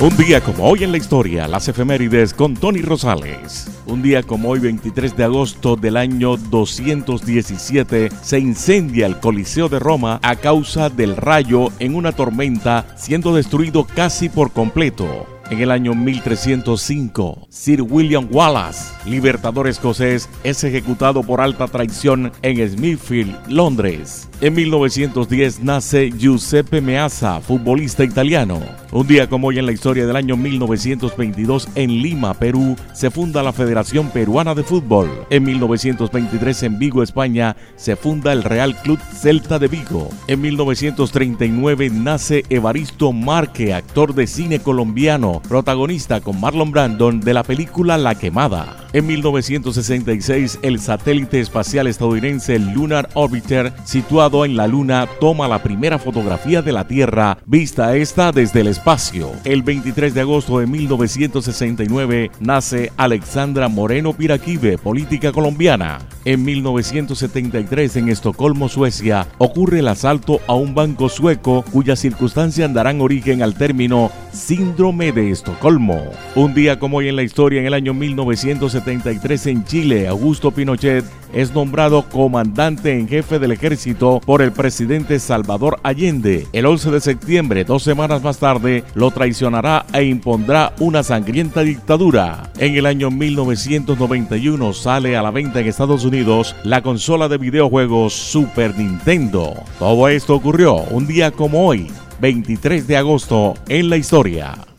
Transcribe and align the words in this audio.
Un 0.00 0.16
día 0.16 0.40
como 0.40 0.64
hoy 0.64 0.82
en 0.82 0.92
la 0.92 0.96
historia, 0.96 1.46
las 1.46 1.68
efemérides 1.68 2.32
con 2.32 2.54
Tony 2.54 2.80
Rosales. 2.80 3.68
Un 3.84 4.00
día 4.00 4.22
como 4.22 4.48
hoy, 4.48 4.58
23 4.58 5.14
de 5.14 5.24
agosto 5.24 5.76
del 5.76 5.98
año 5.98 6.38
217, 6.38 8.08
se 8.22 8.38
incendia 8.38 9.04
el 9.04 9.20
Coliseo 9.20 9.68
de 9.68 9.78
Roma 9.78 10.18
a 10.22 10.36
causa 10.36 10.88
del 10.88 11.18
rayo 11.18 11.68
en 11.80 11.94
una 11.94 12.12
tormenta, 12.12 12.86
siendo 12.96 13.34
destruido 13.34 13.84
casi 13.84 14.30
por 14.30 14.52
completo. 14.52 15.39
En 15.50 15.58
el 15.58 15.72
año 15.72 15.94
1305, 15.94 17.48
Sir 17.48 17.82
William 17.82 18.28
Wallace, 18.30 18.92
libertador 19.04 19.66
escocés, 19.66 20.28
es 20.44 20.62
ejecutado 20.62 21.24
por 21.24 21.40
alta 21.40 21.66
traición 21.66 22.30
en 22.42 22.70
Smithfield, 22.70 23.34
Londres. 23.48 24.28
En 24.40 24.54
1910 24.54 25.60
nace 25.64 26.12
Giuseppe 26.12 26.80
Meazza, 26.80 27.40
futbolista 27.40 28.04
italiano. 28.04 28.60
Un 28.92 29.06
día 29.06 29.28
como 29.28 29.48
hoy 29.48 29.58
en 29.58 29.66
la 29.66 29.72
historia 29.72 30.06
del 30.06 30.16
año 30.16 30.36
1922 30.36 31.68
en 31.74 32.00
Lima, 32.00 32.34
Perú, 32.34 32.76
se 32.94 33.10
funda 33.10 33.42
la 33.42 33.52
Federación 33.52 34.10
Peruana 34.10 34.54
de 34.54 34.62
Fútbol. 34.62 35.10
En 35.30 35.42
1923 35.44 36.62
en 36.62 36.78
Vigo, 36.78 37.02
España, 37.02 37.56
se 37.76 37.96
funda 37.96 38.32
el 38.32 38.42
Real 38.42 38.80
Club 38.82 38.98
Celta 39.00 39.58
de 39.58 39.68
Vigo. 39.68 40.08
En 40.26 40.40
1939 40.40 41.90
nace 41.90 42.44
Evaristo 42.48 43.12
Marque, 43.12 43.74
actor 43.74 44.14
de 44.14 44.26
cine 44.26 44.60
colombiano, 44.60 45.39
protagonista 45.40 46.20
con 46.20 46.40
Marlon 46.40 46.70
Brandon 46.70 47.20
de 47.20 47.34
la 47.34 47.42
película 47.42 47.98
La 47.98 48.14
Quemada. 48.14 48.76
En 48.92 49.06
1966, 49.06 50.58
el 50.62 50.80
satélite 50.80 51.40
espacial 51.40 51.86
estadounidense 51.86 52.58
Lunar 52.58 53.08
Orbiter, 53.14 53.72
situado 53.84 54.44
en 54.44 54.56
la 54.56 54.66
Luna, 54.66 55.08
toma 55.20 55.46
la 55.48 55.62
primera 55.62 55.98
fotografía 55.98 56.62
de 56.62 56.72
la 56.72 56.86
Tierra, 56.86 57.38
vista 57.46 57.96
esta 57.96 58.32
desde 58.32 58.60
el 58.62 58.66
espacio. 58.66 59.30
El 59.44 59.62
23 59.62 60.12
de 60.14 60.20
agosto 60.20 60.58
de 60.58 60.66
1969 60.66 62.30
nace 62.40 62.92
Alexandra 62.96 63.68
Moreno 63.68 64.12
Piraquive, 64.12 64.78
política 64.78 65.32
colombiana. 65.32 66.00
En 66.26 66.44
1973, 66.44 67.96
en 67.96 68.10
Estocolmo, 68.10 68.68
Suecia, 68.68 69.26
ocurre 69.38 69.78
el 69.78 69.88
asalto 69.88 70.40
a 70.46 70.54
un 70.54 70.74
banco 70.74 71.08
sueco 71.08 71.64
cuyas 71.72 71.98
circunstancias 71.98 72.72
darán 72.74 73.00
origen 73.00 73.42
al 73.42 73.54
término 73.54 74.10
Síndrome 74.30 75.12
de 75.12 75.30
Estocolmo. 75.30 76.02
Un 76.34 76.52
día 76.52 76.78
como 76.78 76.98
hoy 76.98 77.08
en 77.08 77.16
la 77.16 77.22
historia, 77.22 77.60
en 77.60 77.66
el 77.66 77.74
año 77.74 77.94
1973 77.94 79.46
en 79.46 79.64
Chile, 79.64 80.08
Augusto 80.08 80.50
Pinochet 80.50 81.06
es 81.32 81.54
nombrado 81.54 82.02
comandante 82.08 82.98
en 82.98 83.08
jefe 83.08 83.38
del 83.38 83.52
ejército 83.52 84.20
por 84.24 84.42
el 84.42 84.52
presidente 84.52 85.18
Salvador 85.18 85.78
Allende. 85.82 86.46
El 86.52 86.66
11 86.66 86.90
de 86.90 87.00
septiembre, 87.00 87.64
dos 87.64 87.82
semanas 87.82 88.22
más 88.22 88.38
tarde, 88.38 88.84
lo 88.94 89.10
traicionará 89.10 89.86
e 89.92 90.04
impondrá 90.04 90.72
una 90.78 91.02
sangrienta 91.02 91.62
dictadura. 91.62 92.50
En 92.58 92.76
el 92.76 92.86
año 92.86 93.10
1991 93.10 94.72
sale 94.72 95.16
a 95.16 95.22
la 95.22 95.30
venta 95.30 95.60
en 95.60 95.66
Estados 95.68 96.04
Unidos 96.04 96.54
la 96.64 96.82
consola 96.82 97.28
de 97.28 97.38
videojuegos 97.38 98.14
Super 98.14 98.76
Nintendo. 98.76 99.54
Todo 99.78 100.08
esto 100.08 100.34
ocurrió 100.34 100.74
un 100.90 101.06
día 101.06 101.30
como 101.30 101.66
hoy, 101.66 101.90
23 102.20 102.86
de 102.86 102.96
agosto, 102.96 103.54
en 103.68 103.90
la 103.90 103.96
historia. 103.96 104.69